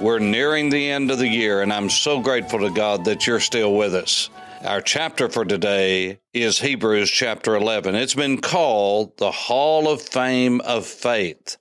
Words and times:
We're 0.00 0.18
nearing 0.18 0.68
the 0.68 0.90
end 0.90 1.10
of 1.10 1.18
the 1.18 1.26
year, 1.26 1.62
and 1.62 1.72
I'm 1.72 1.88
so 1.88 2.20
grateful 2.20 2.60
to 2.60 2.70
God 2.70 3.06
that 3.06 3.26
you're 3.26 3.40
still 3.40 3.74
with 3.74 3.94
us. 3.94 4.28
Our 4.62 4.82
chapter 4.82 5.30
for 5.30 5.46
today 5.46 6.20
is 6.34 6.58
Hebrews 6.58 7.10
chapter 7.10 7.54
11. 7.54 7.94
It's 7.94 8.12
been 8.12 8.42
called 8.42 9.16
the 9.16 9.30
Hall 9.30 9.88
of 9.88 10.02
Fame 10.02 10.60
of 10.60 10.84
Faith. 10.84 11.56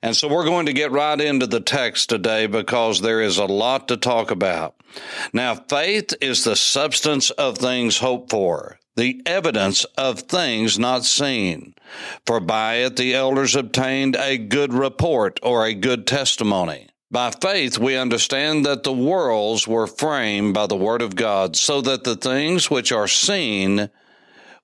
And 0.00 0.16
so 0.16 0.26
we're 0.26 0.46
going 0.46 0.66
to 0.66 0.72
get 0.72 0.90
right 0.90 1.20
into 1.20 1.46
the 1.46 1.60
text 1.60 2.08
today 2.08 2.46
because 2.46 3.02
there 3.02 3.20
is 3.20 3.36
a 3.36 3.44
lot 3.44 3.88
to 3.88 3.98
talk 3.98 4.30
about. 4.30 4.74
Now, 5.34 5.54
faith 5.54 6.14
is 6.22 6.44
the 6.44 6.56
substance 6.56 7.28
of 7.30 7.58
things 7.58 7.98
hoped 7.98 8.30
for, 8.30 8.78
the 8.96 9.20
evidence 9.26 9.84
of 9.98 10.20
things 10.20 10.78
not 10.78 11.04
seen. 11.04 11.74
For 12.24 12.40
by 12.40 12.76
it 12.76 12.96
the 12.96 13.14
elders 13.14 13.54
obtained 13.54 14.16
a 14.16 14.38
good 14.38 14.72
report 14.72 15.38
or 15.42 15.66
a 15.66 15.74
good 15.74 16.06
testimony. 16.06 16.88
By 17.16 17.30
faith, 17.30 17.78
we 17.78 17.96
understand 17.96 18.66
that 18.66 18.82
the 18.82 18.92
worlds 18.92 19.66
were 19.66 19.86
framed 19.86 20.52
by 20.52 20.66
the 20.66 20.76
Word 20.76 21.00
of 21.00 21.16
God, 21.16 21.56
so 21.56 21.80
that 21.80 22.04
the 22.04 22.14
things 22.14 22.70
which 22.70 22.92
are 22.92 23.08
seen 23.08 23.88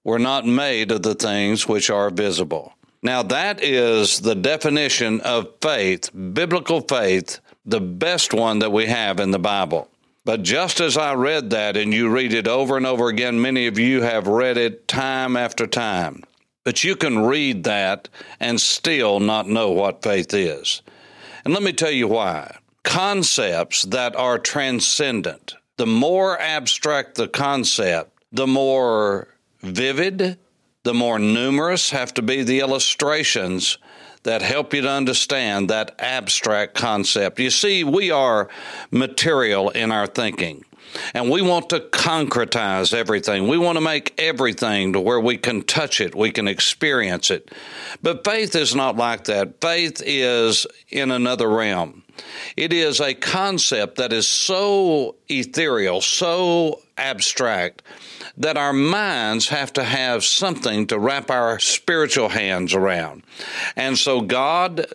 were 0.05 0.19
not 0.19 0.45
made 0.45 0.91
of 0.91 1.01
the 1.01 1.15
things 1.15 1.67
which 1.67 1.89
are 1.89 2.11
visible. 2.11 2.75
Now, 3.03 3.23
that 3.23 3.65
is 3.65 4.21
the 4.21 4.35
definition 4.35 5.23
of 5.23 5.49
faith, 5.63 6.11
biblical 6.13 6.83
faith, 6.83 7.41
the 7.65 7.81
best 7.81 8.35
one 8.35 8.59
that 8.59 8.71
we 8.71 8.85
have 8.85 9.19
in 9.19 9.31
the 9.31 9.39
Bible. 9.39 9.89
But 10.27 10.43
just 10.43 10.79
as 10.79 10.99
I 10.99 11.15
read 11.15 11.49
that, 11.49 11.79
and 11.79 11.95
you 11.95 12.11
read 12.11 12.35
it 12.35 12.49
over 12.49 12.77
and 12.77 12.85
over 12.85 13.09
again, 13.09 13.41
many 13.41 13.67
of 13.67 13.79
you 13.79 14.03
have 14.03 14.27
read 14.27 14.59
it 14.59 14.87
time 14.87 15.39
after 15.39 15.67
time. 15.67 16.23
But 16.65 16.85
you 16.85 16.97
can 16.97 17.25
read 17.25 17.65
that 17.65 18.11
and 18.41 18.61
still 18.61 19.21
not 19.21 19.49
know 19.49 19.71
what 19.71 20.03
faith 20.03 20.35
is. 20.35 20.83
And 21.45 21.55
let 21.55 21.63
me 21.63 21.73
tell 21.73 21.91
you 21.91 22.09
why. 22.09 22.59
Concepts 22.85 23.83
that 23.83 24.17
are 24.17 24.39
transcendent, 24.39 25.55
the 25.77 25.87
more 25.87 26.39
abstract 26.41 27.15
the 27.17 27.29
concept, 27.29 28.23
the 28.33 28.47
more 28.47 29.29
vivid, 29.61 30.39
the 30.83 30.95
more 30.95 31.19
numerous 31.19 31.91
have 31.91 32.13
to 32.15 32.23
be 32.23 32.43
the 32.43 32.61
illustrations 32.61 33.79
that 34.25 34.43
help 34.43 34.73
you 34.73 34.83
to 34.83 34.91
understand 34.91 35.69
that 35.71 35.95
abstract 35.99 36.75
concept. 36.75 37.41
You 37.41 37.51
see, 37.51 37.83
we 37.85 38.11
are 38.11 38.49
material 38.91 39.71
in 39.71 39.91
our 39.91 40.07
thinking. 40.07 40.65
And 41.15 41.31
we 41.31 41.43
want 41.43 41.71
to 41.71 41.81
concretize 41.81 42.93
everything. 42.93 43.49
We 43.49 43.59
want 43.59 43.77
to 43.77 43.81
make 43.81 44.15
everything 44.19 44.93
to 44.93 45.01
where 45.01 45.21
we 45.21 45.37
can 45.37 45.63
touch 45.63 46.01
it, 46.01 46.15
we 46.15 46.31
can 46.31 46.49
experience 46.49 47.31
it. 47.31 47.51
But 48.03 48.25
faith 48.25 48.55
is 48.55 48.75
not 48.75 48.97
like 48.97 49.25
that. 49.25 49.61
Faith 49.61 50.03
is 50.05 50.67
in 50.89 51.11
another 51.11 51.49
realm. 51.49 52.03
It 52.57 52.73
is 52.73 53.01
a 53.01 53.15
concept 53.15 53.97
that 53.97 54.13
is 54.13 54.29
so 54.29 55.17
ethereal, 55.29 56.01
so 56.01 56.83
abstract, 56.97 57.83
that 58.37 58.57
our 58.57 58.73
minds 58.73 59.49
have 59.49 59.73
to 59.75 59.85
have 59.85 60.25
something 60.25 60.87
to 60.89 60.99
wrap 60.99 61.31
our 61.31 61.59
spiritual 61.59 62.29
hands 62.29 62.75
around. 62.75 63.23
And 63.77 63.97
so 63.97 64.21
God 64.21 64.87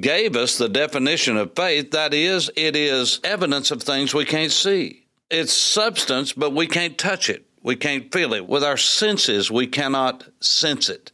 gave 0.00 0.36
us 0.36 0.58
the 0.58 0.68
definition 0.68 1.36
of 1.36 1.54
faith 1.54 1.92
that 1.92 2.12
is, 2.12 2.50
it 2.56 2.76
is 2.76 3.20
evidence 3.24 3.70
of 3.70 3.82
things 3.82 4.12
we 4.12 4.24
can't 4.24 4.52
see. 4.52 5.05
It's 5.30 5.52
substance, 5.52 6.32
but 6.32 6.52
we 6.52 6.66
can't 6.66 6.96
touch 6.96 7.28
it. 7.28 7.46
We 7.62 7.74
can't 7.74 8.12
feel 8.12 8.32
it. 8.32 8.46
With 8.46 8.62
our 8.62 8.76
senses, 8.76 9.50
we 9.50 9.66
cannot 9.66 10.24
sense 10.40 10.88
it. 10.88 11.10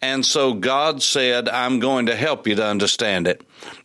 And 0.00 0.24
so 0.24 0.54
God 0.54 1.02
said, 1.02 1.48
I'm 1.48 1.78
going 1.78 2.06
to 2.06 2.16
help 2.16 2.46
you 2.46 2.54
to 2.56 2.66
understand 2.66 3.28
it. 3.28 3.42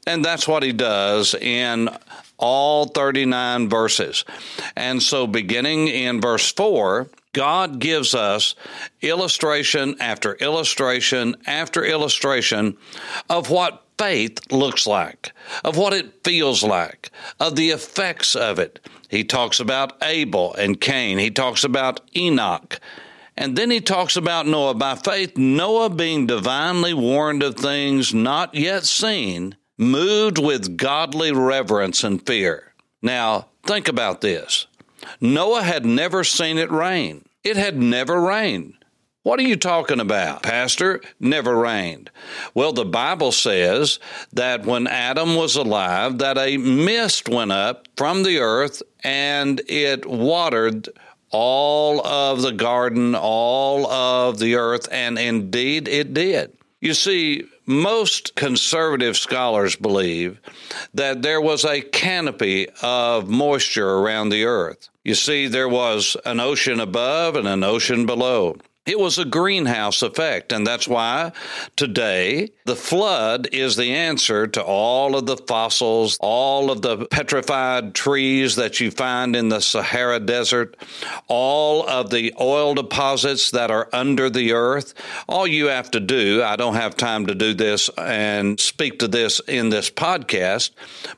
And 0.07 0.23
that's 0.23 0.47
what 0.47 0.63
He 0.63 0.71
does 0.71 1.35
in 1.35 1.89
all 2.37 2.85
39 2.85 3.69
verses. 3.69 4.25
And 4.75 5.01
so, 5.01 5.27
beginning 5.27 5.87
in 5.89 6.21
verse 6.21 6.51
4, 6.53 7.09
God 7.33 7.79
gives 7.79 8.15
us 8.15 8.55
illustration 9.01 9.97
after 9.99 10.33
illustration 10.35 11.35
after 11.45 11.83
illustration 11.83 12.77
of 13.29 13.49
what 13.49 13.83
faith 13.97 14.51
looks 14.51 14.85
like, 14.87 15.31
of 15.63 15.77
what 15.77 15.93
it 15.93 16.23
feels 16.23 16.63
like, 16.63 17.11
of 17.39 17.55
the 17.55 17.69
effects 17.71 18.35
of 18.35 18.59
it. 18.59 18.79
He 19.09 19.23
talks 19.23 19.59
about 19.59 20.01
Abel 20.03 20.53
and 20.55 20.79
Cain. 20.79 21.17
He 21.17 21.31
talks 21.31 21.63
about 21.63 22.01
Enoch. 22.15 22.79
And 23.35 23.55
then 23.55 23.69
he 23.69 23.81
talks 23.81 24.15
about 24.15 24.47
Noah. 24.47 24.73
By 24.73 24.95
faith, 24.95 25.37
Noah, 25.37 25.89
being 25.89 26.25
divinely 26.25 26.93
warned 26.93 27.43
of 27.43 27.55
things 27.55 28.13
not 28.13 28.55
yet 28.55 28.83
seen, 28.83 29.55
moved 29.77 30.39
with 30.39 30.77
godly 30.77 31.31
reverence 31.31 32.03
and 32.03 32.25
fear. 32.25 32.73
Now, 33.01 33.47
think 33.63 33.87
about 33.87 34.21
this. 34.21 34.65
Noah 35.21 35.61
had 35.61 35.85
never 35.85 36.23
seen 36.23 36.57
it 36.57 36.71
rain. 36.71 37.25
It 37.43 37.57
had 37.57 37.77
never 37.77 38.19
rained. 38.19 38.73
What 39.27 39.41
are 39.41 39.43
you 39.43 39.57
talking 39.57 39.99
about, 39.99 40.41
Pastor? 40.41 41.01
Never 41.19 41.53
rained. 41.57 42.11
Well, 42.53 42.71
the 42.71 42.85
Bible 42.85 43.33
says 43.33 43.99
that 44.31 44.65
when 44.65 44.87
Adam 44.87 45.35
was 45.35 45.57
alive, 45.57 46.19
that 46.19 46.37
a 46.37 46.55
mist 46.55 47.27
went 47.27 47.51
up 47.51 47.89
from 47.97 48.23
the 48.23 48.39
earth 48.39 48.81
and 49.03 49.61
it 49.67 50.05
watered 50.05 50.87
all 51.29 52.07
of 52.07 52.41
the 52.41 52.53
garden, 52.53 53.15
all 53.15 53.85
of 53.91 54.39
the 54.39 54.55
earth, 54.55 54.87
and 54.93 55.19
indeed 55.19 55.89
it 55.89 56.13
did. 56.13 56.53
You 56.79 56.93
see, 56.93 57.49
most 57.65 58.33
conservative 58.35 59.17
scholars 59.17 59.75
believe 59.75 60.39
that 60.93 61.21
there 61.21 61.41
was 61.41 61.65
a 61.65 61.81
canopy 61.81 62.69
of 62.81 63.27
moisture 63.27 63.89
around 63.89 64.29
the 64.29 64.45
earth. 64.45 64.87
You 65.03 65.15
see, 65.15 65.47
there 65.47 65.67
was 65.67 66.15
an 66.23 66.39
ocean 66.39 66.79
above 66.79 67.35
and 67.35 67.45
an 67.45 67.65
ocean 67.65 68.05
below. 68.05 68.55
It 68.87 68.97
was 68.97 69.17
a 69.17 69.25
greenhouse 69.25 70.01
effect, 70.01 70.53
and 70.53 70.65
that's 70.65 70.87
why 70.87 71.33
today 71.75 72.51
the 72.63 72.77
flood 72.77 73.49
is 73.51 73.75
the 73.75 73.93
answer 73.93 74.47
to 74.47 74.63
all 74.63 75.17
of 75.17 75.25
the 75.25 75.35
fossils, 75.35 76.17
all 76.21 76.71
of 76.71 76.81
the 76.81 77.05
petrified 77.07 77.93
trees 77.93 78.55
that 78.55 78.79
you 78.79 78.89
find 78.89 79.35
in 79.35 79.49
the 79.49 79.59
Sahara 79.59 80.21
Desert, 80.21 80.77
all 81.27 81.85
of 81.85 82.11
the 82.11 82.33
oil 82.39 82.75
deposits 82.75 83.51
that 83.51 83.69
are 83.71 83.89
under 83.91 84.29
the 84.29 84.53
earth. 84.53 84.93
All 85.27 85.45
you 85.45 85.65
have 85.65 85.91
to 85.91 85.99
do, 85.99 86.41
I 86.41 86.55
don't 86.55 86.75
have 86.75 86.95
time 86.95 87.25
to 87.25 87.35
do 87.35 87.53
this 87.53 87.89
and 87.97 88.57
speak 88.57 88.99
to 88.99 89.09
this 89.09 89.41
in 89.49 89.67
this 89.67 89.89
podcast, 89.89 90.71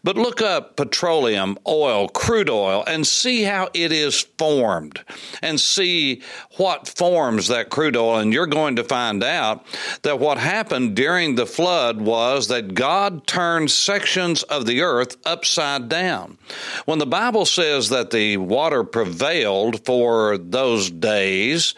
but 0.04 0.18
look 0.18 0.42
up 0.42 0.76
petroleum, 0.76 1.60
oil, 1.68 2.08
crude 2.08 2.50
oil, 2.50 2.84
and 2.88 3.06
see 3.06 3.44
how 3.44 3.70
it 3.76 3.92
is 3.92 4.22
formed 4.40 5.02
and 5.44 5.60
see 5.60 6.24
what 6.58 6.88
forms 6.88 7.48
that 7.48 7.59
that 7.60 7.70
crude 7.70 7.98
oil, 7.98 8.18
and 8.18 8.32
you're 8.32 8.48
going 8.48 8.78
to 8.78 8.84
find 8.86 9.22
out 9.22 9.66
that 10.04 10.20
what 10.20 10.38
happened 10.38 10.96
during 10.96 11.36
the 11.36 11.46
flood 11.46 12.00
was 12.00 12.48
that 12.48 12.74
God 12.74 13.28
turned 13.28 13.70
sections 13.70 14.44
of 14.44 14.66
the 14.66 14.82
earth 14.82 15.18
upside 15.26 15.90
down. 15.90 16.38
When 16.86 17.00
the 17.00 17.06
Bible 17.06 17.46
says 17.46 17.90
that 17.90 18.12
the 18.12 18.38
water 18.38 18.86
prevailed 18.86 19.86
for 19.86 20.38
those 20.38 20.90
days, 20.90 21.76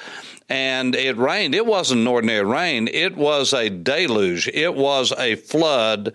and 0.50 0.96
it 0.96 1.18
rained. 1.18 1.56
It 1.56 1.66
wasn't 1.66 2.02
an 2.02 2.08
ordinary 2.08 2.46
rain. 2.46 2.90
It 2.90 3.16
was 3.16 3.54
a 3.54 3.70
deluge. 3.70 4.50
It 4.50 4.76
was 4.76 5.14
a 5.18 5.36
flood 5.36 6.14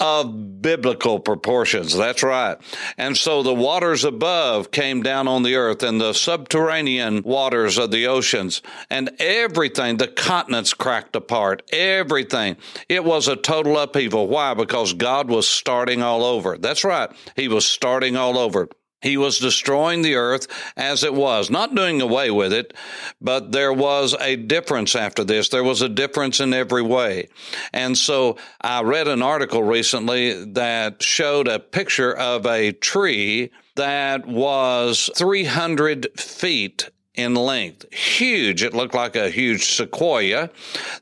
of 0.00 0.60
biblical 0.60 1.20
proportions. 1.20 1.96
That's 1.96 2.22
right. 2.22 2.58
And 2.98 3.16
so 3.16 3.42
the 3.42 3.54
waters 3.54 4.04
above 4.04 4.70
came 4.70 5.02
down 5.02 5.28
on 5.28 5.42
the 5.42 5.54
earth 5.54 5.82
and 5.82 6.00
the 6.00 6.12
subterranean 6.12 7.22
waters 7.22 7.78
of 7.78 7.90
the 7.90 8.06
oceans 8.08 8.62
and 8.90 9.10
everything, 9.20 9.98
the 9.98 10.08
continents 10.08 10.74
cracked 10.74 11.14
apart, 11.14 11.62
everything. 11.72 12.56
It 12.88 13.04
was 13.04 13.28
a 13.28 13.36
total 13.36 13.78
upheaval. 13.78 14.28
Why? 14.28 14.54
Because 14.54 14.92
God 14.92 15.30
was 15.30 15.48
starting 15.48 16.02
all 16.02 16.24
over. 16.24 16.58
That's 16.58 16.84
right. 16.84 17.10
He 17.36 17.48
was 17.48 17.64
starting 17.64 18.16
all 18.16 18.38
over. 18.38 18.68
He 19.02 19.16
was 19.16 19.38
destroying 19.38 20.02
the 20.02 20.14
earth 20.14 20.46
as 20.76 21.04
it 21.04 21.12
was, 21.12 21.50
not 21.50 21.74
doing 21.74 22.00
away 22.00 22.30
with 22.30 22.52
it, 22.52 22.72
but 23.20 23.52
there 23.52 23.72
was 23.72 24.14
a 24.20 24.36
difference 24.36 24.94
after 24.94 25.24
this. 25.24 25.48
There 25.48 25.64
was 25.64 25.82
a 25.82 25.88
difference 25.88 26.40
in 26.40 26.54
every 26.54 26.82
way. 26.82 27.28
And 27.72 27.98
so 27.98 28.36
I 28.60 28.82
read 28.82 29.08
an 29.08 29.22
article 29.22 29.62
recently 29.62 30.44
that 30.52 31.02
showed 31.02 31.48
a 31.48 31.58
picture 31.58 32.16
of 32.16 32.46
a 32.46 32.72
tree 32.72 33.50
that 33.74 34.26
was 34.26 35.10
300 35.16 36.18
feet 36.18 36.90
in 37.14 37.34
length. 37.34 37.92
Huge. 37.92 38.62
It 38.62 38.74
looked 38.74 38.94
like 38.94 39.16
a 39.16 39.30
huge 39.30 39.64
sequoia 39.64 40.50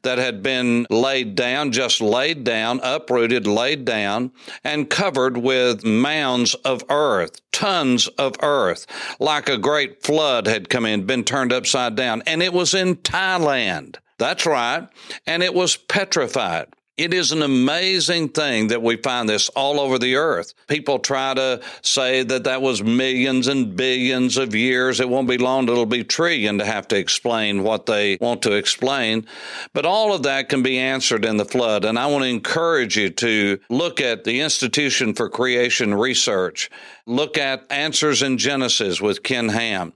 that 0.02 0.18
had 0.18 0.42
been 0.42 0.86
laid 0.90 1.34
down, 1.34 1.72
just 1.72 2.00
laid 2.00 2.44
down, 2.44 2.80
uprooted, 2.82 3.46
laid 3.46 3.84
down, 3.84 4.32
and 4.64 4.90
covered 4.90 5.36
with 5.36 5.84
mounds 5.84 6.54
of 6.56 6.84
earth, 6.88 7.40
tons 7.52 8.08
of 8.08 8.34
earth, 8.42 8.86
like 9.20 9.48
a 9.48 9.58
great 9.58 10.02
flood 10.02 10.46
had 10.46 10.68
come 10.68 10.84
in, 10.84 11.06
been 11.06 11.24
turned 11.24 11.52
upside 11.52 11.94
down. 11.94 12.22
And 12.26 12.42
it 12.42 12.52
was 12.52 12.74
in 12.74 12.96
Thailand. 12.96 13.96
That's 14.18 14.46
right. 14.46 14.88
And 15.26 15.42
it 15.42 15.54
was 15.54 15.76
petrified. 15.76 16.66
It 17.00 17.14
is 17.14 17.32
an 17.32 17.40
amazing 17.40 18.28
thing 18.28 18.68
that 18.68 18.82
we 18.82 18.96
find 18.96 19.26
this 19.26 19.48
all 19.56 19.80
over 19.80 19.98
the 19.98 20.16
earth. 20.16 20.52
People 20.66 20.98
try 20.98 21.32
to 21.32 21.62
say 21.80 22.22
that 22.24 22.44
that 22.44 22.60
was 22.60 22.82
millions 22.82 23.48
and 23.48 23.74
billions 23.74 24.36
of 24.36 24.54
years. 24.54 25.00
It 25.00 25.08
won't 25.08 25.26
be 25.26 25.38
long, 25.38 25.66
it'll 25.66 25.86
be 25.86 26.04
trillion 26.04 26.58
to 26.58 26.66
have 26.66 26.88
to 26.88 26.98
explain 26.98 27.62
what 27.62 27.86
they 27.86 28.18
want 28.20 28.42
to 28.42 28.52
explain. 28.52 29.26
But 29.72 29.86
all 29.86 30.12
of 30.12 30.24
that 30.24 30.50
can 30.50 30.62
be 30.62 30.78
answered 30.78 31.24
in 31.24 31.38
the 31.38 31.46
flood. 31.46 31.86
And 31.86 31.98
I 31.98 32.04
want 32.04 32.24
to 32.24 32.28
encourage 32.28 32.98
you 32.98 33.08
to 33.08 33.58
look 33.70 34.02
at 34.02 34.24
the 34.24 34.42
Institution 34.42 35.14
for 35.14 35.30
Creation 35.30 35.94
Research 35.94 36.68
look 37.10 37.36
at 37.36 37.70
Answers 37.70 38.22
in 38.22 38.38
Genesis 38.38 39.00
with 39.00 39.22
Ken 39.22 39.48
Ham 39.48 39.92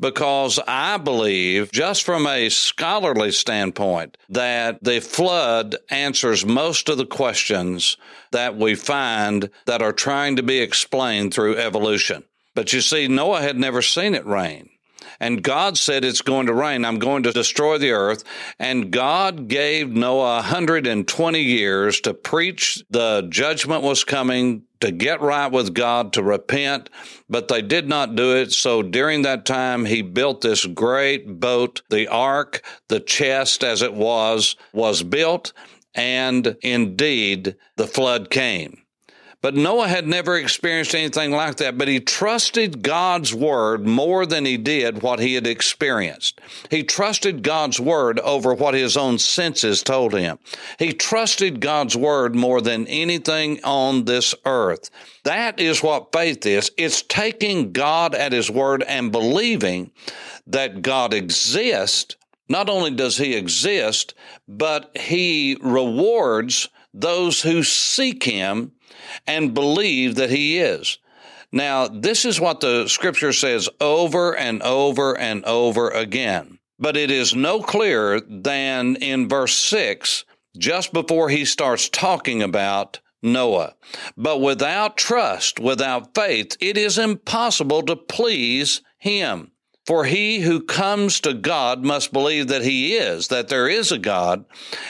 because 0.00 0.58
I 0.66 0.96
believe, 0.96 1.70
just 1.70 2.02
from 2.02 2.26
a 2.26 2.48
scholarly 2.48 3.30
standpoint, 3.30 4.16
that 4.28 4.82
the 4.82 5.00
flood 5.00 5.76
answers 5.90 6.44
most 6.44 6.88
of 6.88 6.98
the 6.98 7.06
questions 7.06 7.96
that 8.32 8.56
we 8.56 8.74
find 8.74 9.50
that 9.66 9.82
are 9.82 9.92
trying 9.92 10.36
to 10.36 10.42
be 10.42 10.58
explained 10.58 11.32
through 11.32 11.56
evolution. 11.56 12.24
But 12.54 12.72
you 12.72 12.80
see, 12.80 13.06
Noah 13.06 13.42
had 13.42 13.58
never 13.58 13.82
seen 13.82 14.14
it 14.14 14.26
rain. 14.26 14.70
And 15.20 15.42
God 15.42 15.78
said 15.78 16.04
it's 16.04 16.22
going 16.22 16.46
to 16.46 16.52
rain. 16.52 16.84
I'm 16.84 16.98
going 16.98 17.22
to 17.22 17.32
destroy 17.32 17.78
the 17.78 17.92
earth. 17.92 18.24
And 18.58 18.90
God 18.90 19.48
gave 19.48 19.88
Noah 19.88 20.36
120 20.36 21.40
years 21.40 22.00
to 22.02 22.14
preach 22.14 22.82
the 22.90 23.26
judgment 23.30 23.82
was 23.82 24.04
coming, 24.04 24.64
to 24.80 24.90
get 24.90 25.20
right 25.20 25.50
with 25.50 25.74
God, 25.74 26.12
to 26.14 26.22
repent, 26.22 26.90
but 27.28 27.48
they 27.48 27.62
did 27.62 27.88
not 27.88 28.14
do 28.16 28.36
it. 28.36 28.52
So 28.52 28.82
during 28.82 29.22
that 29.22 29.46
time, 29.46 29.84
he 29.84 30.02
built 30.02 30.40
this 30.40 30.66
great 30.66 31.40
boat. 31.40 31.82
The 31.90 32.08
ark, 32.08 32.64
the 32.88 33.00
chest 33.00 33.64
as 33.64 33.82
it 33.82 33.94
was, 33.94 34.56
was 34.72 35.02
built. 35.02 35.52
And 35.94 36.56
indeed, 36.62 37.56
the 37.76 37.86
flood 37.86 38.30
came. 38.30 38.82
But 39.42 39.54
Noah 39.54 39.88
had 39.88 40.06
never 40.06 40.36
experienced 40.36 40.94
anything 40.94 41.30
like 41.30 41.56
that, 41.56 41.76
but 41.76 41.88
he 41.88 42.00
trusted 42.00 42.82
God's 42.82 43.34
word 43.34 43.86
more 43.86 44.24
than 44.26 44.44
he 44.44 44.56
did 44.56 45.02
what 45.02 45.20
he 45.20 45.34
had 45.34 45.46
experienced. 45.46 46.40
He 46.70 46.82
trusted 46.82 47.42
God's 47.42 47.78
word 47.78 48.18
over 48.20 48.54
what 48.54 48.74
his 48.74 48.96
own 48.96 49.18
senses 49.18 49.82
told 49.82 50.14
him. 50.14 50.38
He 50.78 50.92
trusted 50.92 51.60
God's 51.60 51.96
word 51.96 52.34
more 52.34 52.60
than 52.60 52.86
anything 52.86 53.62
on 53.62 54.04
this 54.04 54.34
earth. 54.44 54.90
That 55.24 55.60
is 55.60 55.82
what 55.82 56.12
faith 56.12 56.46
is. 56.46 56.70
It's 56.76 57.02
taking 57.02 57.72
God 57.72 58.14
at 58.14 58.32
his 58.32 58.50
word 58.50 58.82
and 58.84 59.12
believing 59.12 59.90
that 60.46 60.82
God 60.82 61.12
exists. 61.12 62.16
Not 62.48 62.68
only 62.68 62.92
does 62.92 63.16
he 63.18 63.34
exist, 63.34 64.14
but 64.48 64.96
he 64.96 65.58
rewards 65.60 66.68
those 66.94 67.42
who 67.42 67.62
seek 67.62 68.22
him 68.22 68.72
and 69.26 69.54
believe 69.54 70.14
that 70.16 70.30
he 70.30 70.58
is. 70.58 70.98
Now, 71.52 71.88
this 71.88 72.24
is 72.24 72.40
what 72.40 72.60
the 72.60 72.88
scripture 72.88 73.32
says 73.32 73.68
over 73.80 74.36
and 74.36 74.62
over 74.62 75.16
and 75.16 75.44
over 75.44 75.90
again. 75.90 76.58
But 76.78 76.96
it 76.96 77.10
is 77.10 77.34
no 77.34 77.62
clearer 77.62 78.20
than 78.20 78.96
in 78.96 79.28
verse 79.28 79.56
6, 79.56 80.24
just 80.58 80.92
before 80.92 81.30
he 81.30 81.44
starts 81.44 81.88
talking 81.88 82.42
about 82.42 83.00
Noah. 83.22 83.74
But 84.16 84.40
without 84.40 84.96
trust, 84.96 85.58
without 85.58 86.14
faith, 86.14 86.56
it 86.60 86.76
is 86.76 86.98
impossible 86.98 87.82
to 87.82 87.96
please 87.96 88.82
him. 88.98 89.52
For 89.86 90.04
he 90.04 90.40
who 90.40 90.62
comes 90.62 91.20
to 91.20 91.32
God 91.32 91.84
must 91.84 92.12
believe 92.12 92.48
that 92.48 92.64
he 92.64 92.96
is, 92.96 93.28
that 93.28 93.48
there 93.48 93.68
is 93.68 93.92
a 93.92 93.98
God, 93.98 94.44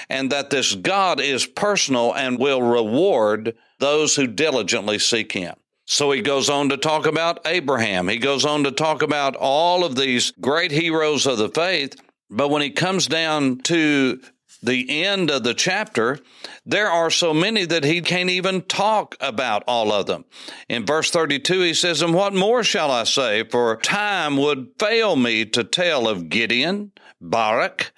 and 0.09 0.33
that 0.33 0.49
this 0.49 0.75
God 0.75 1.21
is 1.21 1.45
personal 1.45 2.15
and 2.15 2.39
will 2.39 2.63
reward 2.63 3.55
those 3.79 4.17
who 4.17 4.27
diligently 4.27 4.99
seek 4.99 5.33
him. 5.33 5.55
So 5.85 6.11
he 6.11 6.23
goes 6.23 6.49
on 6.49 6.71
to 6.71 6.77
talk 6.77 7.07
about 7.07 7.47
Abraham. 7.47 8.09
He 8.09 8.17
goes 8.17 8.45
on 8.45 8.65
to 8.65 8.73
talk 8.73 9.03
about 9.03 9.37
all 9.37 9.85
of 9.85 9.97
these 9.97 10.33
great 10.41 10.73
heroes 10.73 11.27
of 11.27 11.39
the 11.39 11.51
faith. 11.51 11.95
But 12.29 12.49
when 12.49 12.63
he 12.63 12.71
comes 12.71 13.07
down 13.07 13.59
to 13.65 14.21
the 14.67 15.05
end 15.05 15.31
of 15.31 15.43
the 15.43 15.55
chapter, 15.55 16.19
there 16.65 16.89
are 16.89 17.11
so 17.11 17.33
many 17.33 17.65
that 17.65 17.85
he 17.85 18.01
can't 18.01 18.31
even 18.31 18.63
talk 18.63 19.17
about 19.21 19.65
all 19.67 19.93
of 19.93 20.07
them. 20.07 20.25
In 20.69 20.85
verse 20.85 21.11
32, 21.11 21.61
he 21.63 21.75
says, 21.75 22.03
And 22.03 22.13
what 22.13 22.35
more 22.35 22.63
shall 22.63 22.91
I 22.91 23.05
say? 23.05 23.45
For 23.45 23.77
time 23.77 24.37
would 24.37 24.71
fail 24.79 25.17
me 25.17 25.45
to 25.47 25.65
tell 25.65 26.09
of 26.09 26.29
Gideon, 26.29 26.93
Barak, 27.21 27.93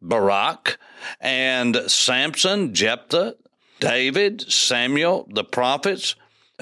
Barak, 0.00 0.78
and 1.20 1.76
Samson, 1.86 2.74
Jephthah, 2.74 3.36
David, 3.80 4.50
Samuel, 4.50 5.28
the 5.30 5.44
prophets, 5.44 6.16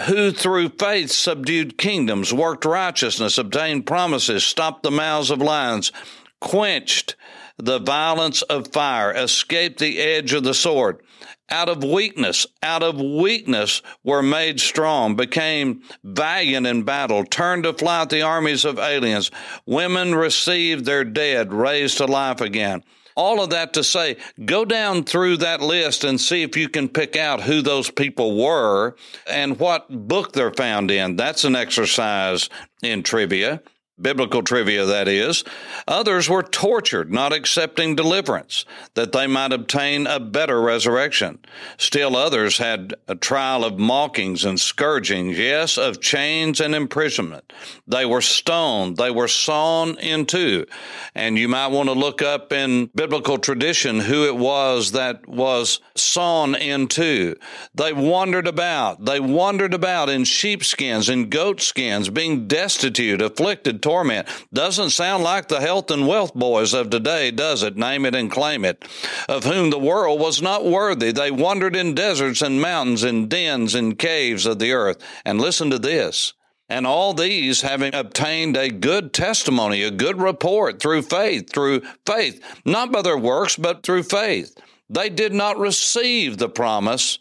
who 0.06 0.32
through 0.32 0.70
faith 0.70 1.10
subdued 1.10 1.78
kingdoms, 1.78 2.32
worked 2.32 2.64
righteousness, 2.64 3.38
obtained 3.38 3.86
promises, 3.86 4.44
stopped 4.44 4.82
the 4.82 4.90
mouths 4.90 5.30
of 5.30 5.40
lions, 5.40 5.92
quenched 6.40 7.14
the 7.62 7.78
violence 7.78 8.42
of 8.42 8.72
fire, 8.72 9.12
escaped 9.12 9.78
the 9.78 10.00
edge 10.00 10.32
of 10.32 10.42
the 10.42 10.52
sword. 10.52 11.00
Out 11.48 11.68
of 11.68 11.84
weakness, 11.84 12.44
out 12.60 12.82
of 12.82 13.00
weakness 13.00 13.82
were 14.02 14.22
made 14.22 14.58
strong, 14.58 15.14
became 15.14 15.82
valiant 16.02 16.66
in 16.66 16.82
battle, 16.82 17.24
turned 17.24 17.62
to 17.62 17.72
flight 17.72 18.10
the 18.10 18.22
armies 18.22 18.64
of 18.64 18.80
aliens. 18.80 19.30
Women 19.64 20.12
received 20.16 20.84
their 20.84 21.04
dead, 21.04 21.52
raised 21.52 21.98
to 21.98 22.06
life 22.06 22.40
again. 22.40 22.82
All 23.14 23.40
of 23.40 23.50
that 23.50 23.74
to 23.74 23.84
say, 23.84 24.16
go 24.44 24.64
down 24.64 25.04
through 25.04 25.36
that 25.36 25.60
list 25.60 26.02
and 26.02 26.20
see 26.20 26.42
if 26.42 26.56
you 26.56 26.68
can 26.68 26.88
pick 26.88 27.14
out 27.14 27.42
who 27.42 27.62
those 27.62 27.90
people 27.90 28.42
were 28.42 28.96
and 29.30 29.60
what 29.60 30.08
book 30.08 30.32
they're 30.32 30.54
found 30.54 30.90
in. 30.90 31.14
That's 31.14 31.44
an 31.44 31.54
exercise 31.54 32.48
in 32.82 33.04
trivia 33.04 33.62
biblical 34.02 34.42
trivia 34.42 34.84
that 34.84 35.08
is. 35.08 35.44
Others 35.86 36.28
were 36.28 36.42
tortured, 36.42 37.12
not 37.12 37.32
accepting 37.32 37.94
deliverance, 37.94 38.64
that 38.94 39.12
they 39.12 39.26
might 39.26 39.52
obtain 39.52 40.06
a 40.06 40.20
better 40.20 40.60
resurrection. 40.60 41.38
Still 41.76 42.16
others 42.16 42.58
had 42.58 42.94
a 43.08 43.14
trial 43.14 43.64
of 43.64 43.78
mockings 43.78 44.44
and 44.44 44.58
scourgings, 44.60 45.38
yes, 45.38 45.78
of 45.78 46.00
chains 46.00 46.60
and 46.60 46.74
imprisonment. 46.74 47.52
They 47.86 48.04
were 48.04 48.20
stoned, 48.20 48.96
they 48.96 49.10
were 49.10 49.28
sawn 49.28 49.98
in 49.98 50.26
two. 50.26 50.66
And 51.14 51.38
you 51.38 51.48
might 51.48 51.68
want 51.68 51.88
to 51.88 51.94
look 51.94 52.22
up 52.22 52.52
in 52.52 52.86
biblical 52.94 53.38
tradition 53.38 54.00
who 54.00 54.24
it 54.24 54.36
was 54.36 54.92
that 54.92 55.28
was 55.28 55.80
sawn 55.94 56.54
in 56.54 56.88
two. 56.88 57.36
They 57.74 57.92
wandered 57.92 58.46
about, 58.46 59.04
they 59.04 59.20
wandered 59.20 59.74
about 59.74 60.08
in 60.08 60.24
sheepskins 60.24 61.08
and 61.08 61.30
goatskins, 61.30 62.08
being 62.08 62.48
destitute, 62.48 63.22
afflicted, 63.22 63.82
torment. 63.92 64.26
Doesn't 64.54 64.88
sound 64.88 65.22
like 65.22 65.48
the 65.48 65.60
health 65.60 65.90
and 65.90 66.06
wealth 66.06 66.32
boys 66.32 66.72
of 66.72 66.88
today, 66.88 67.30
does 67.30 67.62
it? 67.62 67.76
Name 67.76 68.06
it 68.06 68.14
and 68.14 68.30
claim 68.30 68.64
it. 68.64 68.82
Of 69.28 69.44
whom 69.44 69.68
the 69.68 69.78
world 69.78 70.18
was 70.18 70.40
not 70.40 70.64
worthy. 70.64 71.12
They 71.12 71.30
wandered 71.30 71.76
in 71.76 71.94
deserts 71.94 72.40
and 72.40 72.58
mountains, 72.58 73.04
in 73.04 73.28
dens 73.28 73.74
and 73.74 73.98
caves 73.98 74.46
of 74.46 74.58
the 74.58 74.72
earth. 74.72 74.96
And 75.26 75.38
listen 75.38 75.68
to 75.70 75.78
this. 75.78 76.32
And 76.70 76.86
all 76.86 77.12
these 77.12 77.60
having 77.60 77.94
obtained 77.94 78.56
a 78.56 78.70
good 78.70 79.12
testimony, 79.12 79.82
a 79.82 79.90
good 79.90 80.18
report 80.18 80.80
through 80.80 81.02
faith, 81.02 81.52
through 81.52 81.82
faith, 82.06 82.42
not 82.64 82.90
by 82.90 83.02
their 83.02 83.18
works, 83.18 83.56
but 83.56 83.82
through 83.82 84.04
faith. 84.04 84.56
They 84.88 85.10
did 85.10 85.34
not 85.34 85.58
receive 85.58 86.38
the 86.38 86.48
promise 86.48 87.18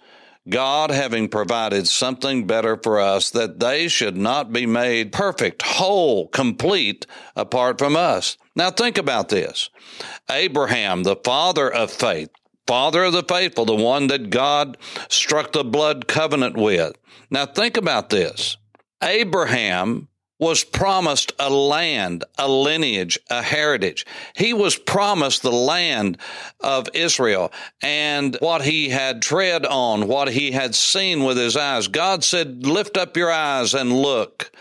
God 0.50 0.90
having 0.90 1.30
provided 1.30 1.88
something 1.88 2.48
better 2.48 2.76
for 2.76 3.00
us, 3.00 3.30
that 3.32 3.60
they 3.60 3.88
should 3.88 4.18
not 4.18 4.52
be 4.52 4.66
made 4.66 5.12
perfect, 5.12 5.62
whole, 5.62 6.28
complete 6.30 7.06
apart 7.36 7.78
from 7.78 7.96
us. 7.96 8.38
Now 8.56 8.72
think 8.72 8.98
about 8.98 9.30
this. 9.30 9.70
Abraham, 10.30 11.04
the 11.04 11.16
father 11.16 11.72
of 11.72 11.92
faith, 11.92 12.30
father 12.66 13.04
of 13.04 13.14
the 13.14 13.24
faithful, 13.24 13.66
the 13.66 13.76
one 13.76 14.08
that 14.08 14.30
God 14.32 14.78
struck 15.10 15.52
the 15.52 15.64
blood 15.64 16.08
covenant 16.08 16.58
with. 16.58 16.98
Now 17.30 17.46
think 17.46 17.78
about 17.78 18.10
this. 18.10 18.58
Abraham 19.04 20.08
was 20.42 20.64
promised 20.64 21.32
a 21.38 21.52
land, 21.52 22.24
a 22.36 22.50
lineage, 22.50 23.20
a 23.30 23.44
heritage. 23.44 24.08
He 24.36 24.54
was 24.54 24.76
promised 24.76 25.44
the 25.44 25.52
land 25.52 26.18
of 26.60 26.90
Israel 26.96 27.54
and 27.84 28.36
what 28.42 28.64
he 28.64 28.90
had 28.90 29.22
tread 29.22 29.68
on, 29.68 30.08
what 30.08 30.30
he 30.30 30.52
had 30.52 30.74
seen 30.74 31.24
with 31.24 31.38
his 31.38 31.56
eyes. 31.56 31.88
God 31.88 32.24
said, 32.24 32.66
lift 32.66 32.98
up 32.98 33.16
your 33.16 33.32
eyes 33.32 33.76
and 33.76 33.94
look. 33.94 34.52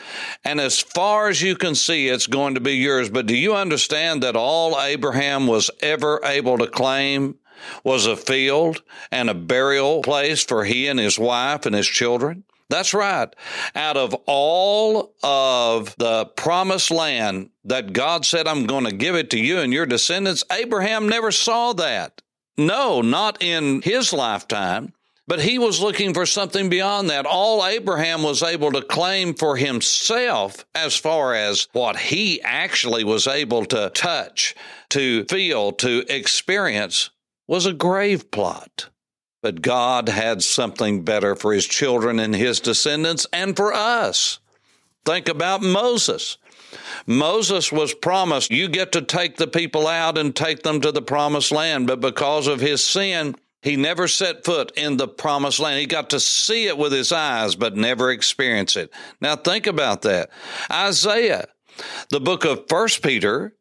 And 0.44 0.60
as 0.60 0.78
far 0.78 1.28
as 1.28 1.40
you 1.40 1.56
can 1.56 1.74
see, 1.74 2.08
it's 2.08 2.26
going 2.26 2.54
to 2.56 2.60
be 2.60 2.74
yours. 2.74 3.08
But 3.08 3.24
do 3.24 3.34
you 3.34 3.54
understand 3.54 4.22
that 4.22 4.36
all 4.36 4.78
Abraham 4.78 5.46
was 5.46 5.70
ever 5.80 6.20
able 6.22 6.58
to 6.58 6.66
claim 6.66 7.38
was 7.82 8.04
a 8.04 8.16
field 8.16 8.82
and 9.10 9.30
a 9.30 9.34
burial 9.34 10.02
place 10.02 10.44
for 10.44 10.64
he 10.64 10.88
and 10.88 11.00
his 11.00 11.18
wife 11.18 11.64
and 11.64 11.74
his 11.74 11.86
children? 11.86 12.44
That's 12.70 12.94
right. 12.94 13.28
Out 13.74 13.96
of 13.96 14.14
all 14.26 15.12
of 15.22 15.94
the 15.98 16.26
promised 16.36 16.92
land 16.92 17.50
that 17.64 17.92
God 17.92 18.24
said, 18.24 18.46
I'm 18.46 18.66
going 18.66 18.84
to 18.84 18.94
give 18.94 19.16
it 19.16 19.28
to 19.30 19.40
you 19.40 19.58
and 19.58 19.72
your 19.72 19.86
descendants, 19.86 20.44
Abraham 20.52 21.08
never 21.08 21.32
saw 21.32 21.72
that. 21.74 22.22
No, 22.56 23.02
not 23.02 23.42
in 23.42 23.82
his 23.82 24.12
lifetime. 24.12 24.94
But 25.26 25.42
he 25.42 25.60
was 25.60 25.80
looking 25.80 26.12
for 26.12 26.26
something 26.26 26.68
beyond 26.68 27.08
that. 27.10 27.24
All 27.24 27.64
Abraham 27.64 28.24
was 28.24 28.42
able 28.42 28.72
to 28.72 28.82
claim 28.82 29.34
for 29.34 29.56
himself, 29.56 30.64
as 30.74 30.96
far 30.96 31.34
as 31.34 31.68
what 31.72 31.96
he 31.96 32.42
actually 32.42 33.04
was 33.04 33.28
able 33.28 33.64
to 33.66 33.90
touch, 33.90 34.56
to 34.88 35.24
feel, 35.26 35.70
to 35.72 36.04
experience, 36.08 37.10
was 37.46 37.64
a 37.64 37.72
grave 37.72 38.32
plot. 38.32 38.88
But 39.42 39.62
God 39.62 40.08
had 40.08 40.42
something 40.42 41.02
better 41.02 41.34
for 41.34 41.52
his 41.52 41.66
children 41.66 42.18
and 42.18 42.34
his 42.34 42.60
descendants 42.60 43.26
and 43.32 43.56
for 43.56 43.72
us. 43.72 44.38
Think 45.04 45.28
about 45.28 45.62
Moses. 45.62 46.36
Moses 47.06 47.72
was 47.72 47.94
promised, 47.94 48.50
you 48.50 48.68
get 48.68 48.92
to 48.92 49.02
take 49.02 49.36
the 49.36 49.46
people 49.46 49.86
out 49.88 50.18
and 50.18 50.36
take 50.36 50.62
them 50.62 50.80
to 50.82 50.92
the 50.92 51.02
promised 51.02 51.50
land. 51.50 51.86
But 51.86 52.00
because 52.00 52.46
of 52.46 52.60
his 52.60 52.84
sin, 52.84 53.34
he 53.62 53.76
never 53.76 54.08
set 54.08 54.44
foot 54.44 54.72
in 54.76 54.96
the 54.96 55.08
promised 55.08 55.58
land. 55.58 55.80
He 55.80 55.86
got 55.86 56.10
to 56.10 56.20
see 56.20 56.66
it 56.66 56.78
with 56.78 56.92
his 56.92 57.12
eyes, 57.12 57.54
but 57.54 57.76
never 57.76 58.10
experience 58.10 58.76
it. 58.76 58.92
Now 59.20 59.36
think 59.36 59.66
about 59.66 60.02
that. 60.02 60.30
Isaiah, 60.70 61.46
the 62.10 62.20
book 62.20 62.44
of 62.44 62.66
First 62.68 63.02
Peter, 63.02 63.54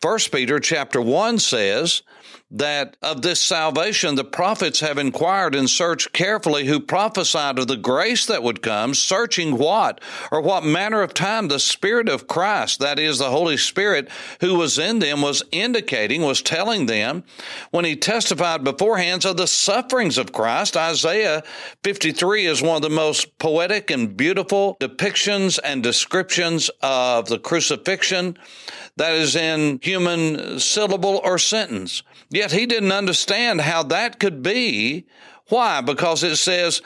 First 0.00 0.32
Peter 0.32 0.58
chapter 0.58 1.00
1 1.00 1.38
says, 1.38 2.02
that 2.52 2.96
of 3.02 3.22
this 3.22 3.40
salvation 3.40 4.14
the 4.14 4.24
prophets 4.24 4.80
have 4.80 4.98
inquired 4.98 5.54
and 5.54 5.68
searched 5.68 6.12
carefully 6.12 6.66
who 6.66 6.78
prophesied 6.78 7.58
of 7.58 7.66
the 7.66 7.76
grace 7.76 8.26
that 8.26 8.42
would 8.42 8.62
come, 8.62 8.94
searching 8.94 9.56
what 9.56 10.00
or 10.30 10.40
what 10.42 10.62
manner 10.62 11.02
of 11.02 11.14
time 11.14 11.48
the 11.48 11.58
Spirit 11.58 12.08
of 12.08 12.28
Christ, 12.28 12.80
that 12.80 12.98
is 12.98 13.18
the 13.18 13.30
Holy 13.30 13.56
Spirit 13.56 14.10
who 14.40 14.54
was 14.54 14.78
in 14.78 14.98
them, 14.98 15.22
was 15.22 15.42
indicating, 15.50 16.22
was 16.22 16.42
telling 16.42 16.86
them 16.86 17.24
when 17.70 17.86
he 17.86 17.96
testified 17.96 18.62
beforehand 18.62 19.24
of 19.24 19.36
the 19.36 19.46
sufferings 19.46 20.18
of 20.18 20.32
Christ. 20.32 20.76
Isaiah 20.76 21.42
53 21.84 22.46
is 22.46 22.62
one 22.62 22.76
of 22.76 22.82
the 22.82 22.90
most 22.90 23.38
poetic 23.38 23.90
and 23.90 24.16
beautiful 24.16 24.76
depictions 24.80 25.58
and 25.64 25.82
descriptions 25.82 26.70
of 26.82 27.28
the 27.28 27.38
crucifixion 27.38 28.36
that 28.96 29.14
is 29.14 29.36
in 29.36 29.80
human 29.82 30.58
syllable 30.58 31.20
or 31.24 31.38
sentence. 31.38 32.02
Yet 32.30 32.52
he 32.52 32.66
didn't 32.66 32.92
understand 32.92 33.60
how 33.60 33.82
that 33.84 34.18
could 34.18 34.42
be. 34.42 35.06
Why? 35.48 35.80
Because 35.80 36.22
it 36.22 36.36
says, 36.36 36.82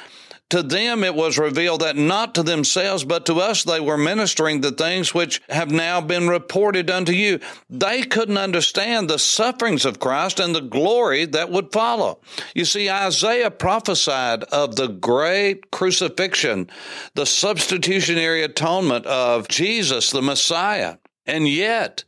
to 0.51 0.63
them 0.63 1.03
it 1.03 1.15
was 1.15 1.39
revealed 1.39 1.81
that 1.81 1.97
not 1.97 2.37
to 2.37 2.43
themselves, 2.45 3.03
but 3.03 3.27
to 3.27 3.41
us 3.41 3.65
they 3.65 3.81
were 3.81 3.97
ministering 3.97 4.61
the 4.61 4.71
things 4.71 5.13
which 5.13 5.43
have 5.49 5.73
now 5.73 6.01
been 6.01 6.29
reported 6.29 6.89
unto 6.89 7.13
you. 7.13 7.41
They 7.69 8.03
couldn't 8.03 8.39
understand 8.39 9.11
the 9.11 9.19
sufferings 9.19 9.85
of 9.85 9.99
Christ 9.99 10.39
and 10.39 10.55
the 10.55 10.61
glory 10.61 11.25
that 11.27 11.51
would 11.51 11.73
follow. 11.73 12.21
You 12.55 12.65
see, 12.65 12.89
Isaiah 12.89 13.51
prophesied 13.51 14.45
of 14.45 14.77
the 14.77 14.87
great 14.87 15.73
crucifixion, 15.73 16.71
the 17.15 17.27
substitutionary 17.27 18.45
atonement 18.45 19.05
of 19.07 19.49
Jesus, 19.49 20.13
the 20.13 20.23
Messiah. 20.23 20.99
And 21.27 21.49
yet, 21.49 22.05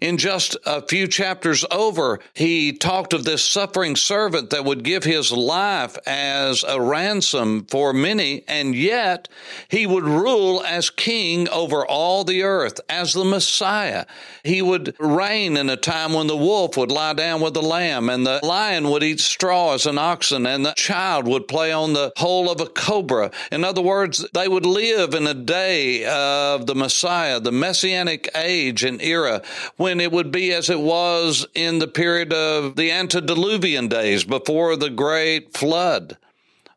in 0.00 0.18
just 0.18 0.56
a 0.64 0.82
few 0.86 1.08
chapters 1.08 1.64
over, 1.70 2.20
he 2.34 2.72
talked 2.72 3.12
of 3.12 3.24
this 3.24 3.44
suffering 3.44 3.96
servant 3.96 4.50
that 4.50 4.64
would 4.64 4.84
give 4.84 5.04
his 5.04 5.32
life 5.32 5.96
as 6.06 6.64
a 6.66 6.80
ransom 6.80 7.64
for 7.64 7.92
many, 7.92 8.44
and 8.46 8.74
yet 8.74 9.28
he 9.68 9.86
would 9.86 10.04
rule 10.04 10.62
as 10.62 10.90
king 10.90 11.48
over 11.48 11.86
all 11.86 12.24
the 12.24 12.42
earth, 12.42 12.80
as 12.88 13.12
the 13.12 13.24
Messiah. 13.24 14.06
He 14.44 14.62
would 14.62 14.94
reign 14.98 15.56
in 15.56 15.68
a 15.68 15.76
time 15.76 16.12
when 16.12 16.26
the 16.26 16.36
wolf 16.36 16.76
would 16.76 16.92
lie 16.92 17.14
down 17.14 17.40
with 17.40 17.54
the 17.54 17.62
lamb, 17.62 18.08
and 18.08 18.26
the 18.26 18.40
lion 18.42 18.90
would 18.90 19.02
eat 19.02 19.20
straw 19.20 19.74
as 19.74 19.86
an 19.86 19.98
oxen, 19.98 20.46
and 20.46 20.64
the 20.64 20.74
child 20.76 21.26
would 21.26 21.48
play 21.48 21.72
on 21.72 21.92
the 21.92 22.12
hole 22.16 22.50
of 22.50 22.60
a 22.60 22.66
cobra. 22.66 23.30
In 23.50 23.64
other 23.64 23.82
words, 23.82 24.26
they 24.32 24.48
would 24.48 24.66
live 24.66 25.14
in 25.14 25.26
a 25.26 25.34
day 25.34 26.04
of 26.04 26.66
the 26.66 26.74
Messiah, 26.74 27.40
the 27.40 27.52
messianic 27.52 28.28
age 28.34 28.84
and 28.84 29.00
era 29.02 29.42
when 29.80 29.98
it 29.98 30.12
would 30.12 30.30
be 30.30 30.52
as 30.52 30.68
it 30.68 30.78
was 30.78 31.46
in 31.54 31.78
the 31.78 31.88
period 31.88 32.34
of 32.34 32.76
the 32.76 32.90
antediluvian 32.90 33.88
days 33.88 34.24
before 34.24 34.76
the 34.76 34.90
great 34.90 35.56
flood. 35.56 36.18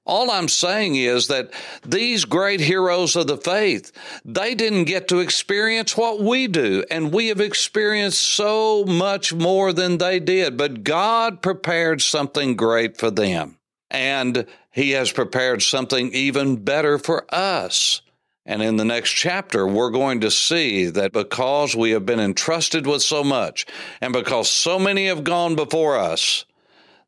All 0.06 0.32
I'm 0.32 0.48
saying 0.48 0.96
is 0.96 1.28
that 1.28 1.52
these 1.86 2.24
great 2.24 2.62
heroes 2.62 3.18
of 3.18 3.28
the 3.28 3.36
faith, 3.36 3.92
they 4.24 4.56
didn't 4.56 4.86
get 4.86 5.10
to 5.10 5.20
experience 5.20 5.98
what 5.98 6.22
we 6.22 6.48
do, 6.48 6.86
and 6.90 7.12
we 7.12 7.28
have 7.28 7.42
experienced 7.42 8.22
so 8.22 8.86
much 8.86 9.34
more 9.34 9.74
than 9.74 9.98
they 9.98 10.22
did. 10.22 10.56
But 10.56 10.86
God 10.86 11.42
prepared 11.42 12.02
something 12.02 12.56
great 12.56 12.96
for 12.96 13.12
them, 13.12 13.58
and 13.92 14.46
He 14.72 14.92
has 14.92 15.12
prepared 15.12 15.62
something 15.62 16.14
even 16.14 16.56
better 16.56 16.98
for 16.98 17.26
us. 17.36 18.02
And 18.46 18.62
in 18.62 18.76
the 18.76 18.86
next 18.86 19.12
chapter, 19.12 19.66
we're 19.66 19.90
going 19.90 20.22
to 20.22 20.32
see 20.32 20.88
that 20.88 21.14
because 21.14 21.76
we 21.76 21.92
have 21.92 22.06
been 22.06 22.20
entrusted 22.20 22.86
with 22.86 23.02
so 23.02 23.24
much 23.24 23.66
and 24.02 24.12
because 24.12 24.50
so 24.50 24.78
many 24.78 25.08
have 25.08 25.24
gone 25.24 25.56
before 25.56 25.98
us, 25.98 26.46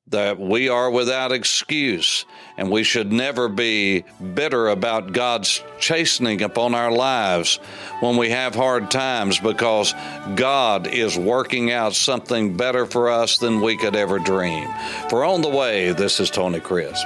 that 0.08 0.39
we 0.39 0.70
are 0.70 0.92
without 0.92 1.32
excuse 1.32 2.25
and 2.58 2.70
we 2.70 2.84
should 2.84 3.12
never 3.12 3.50
be 3.50 4.04
bitter 4.36 4.68
about 4.68 5.13
God's 5.13 5.63
chastening 5.80 6.44
upon 6.44 6.75
our 6.75 6.92
lives 6.92 7.58
when 8.01 8.15
we 8.15 8.30
have 8.30 8.54
hard 8.54 8.92
times 8.92 9.39
because 9.39 9.94
God 10.36 10.86
is 10.86 11.18
working 11.18 11.72
out 11.72 11.96
something 11.96 12.56
better 12.56 12.86
for 12.86 13.10
us 13.10 13.39
than 13.39 13.62
we 13.62 13.77
could 13.77 13.96
ever 13.96 14.20
dream. 14.20 14.68
For 15.10 15.25
On 15.25 15.42
the 15.42 15.50
Way, 15.50 15.92
this 15.92 16.20
is 16.20 16.30
Tony 16.30 16.60
Crisp. 16.60 17.06